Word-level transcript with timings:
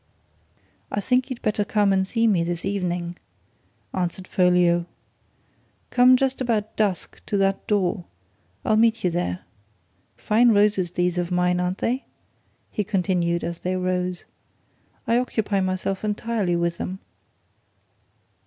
"I 0.89 0.99
think 0.99 1.29
you'd 1.29 1.43
better 1.43 1.63
come 1.63 1.93
and 1.93 2.07
see 2.07 2.25
me 2.25 2.43
this 2.43 2.65
evening," 2.65 3.17
answered 3.93 4.27
Folliot. 4.27 4.87
"Come 5.91 6.17
just 6.17 6.41
about 6.41 6.75
dusk 6.75 7.23
to 7.27 7.37
that 7.37 7.67
door 7.67 8.05
I'll 8.65 8.77
meet 8.77 9.03
you 9.03 9.11
there. 9.11 9.41
Fine 10.17 10.53
roses 10.53 10.89
these 10.93 11.19
of 11.19 11.29
mine, 11.29 11.59
aren't 11.59 11.77
they?" 11.77 12.05
he 12.71 12.83
continued, 12.83 13.43
as 13.43 13.59
they 13.59 13.75
rose. 13.75 14.25
"I 15.05 15.19
occupy 15.19 15.59
myself 15.61 16.03
entirely 16.03 16.55
with 16.55 16.81
'em." 16.81 16.97